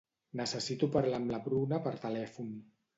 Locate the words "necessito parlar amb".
0.39-1.37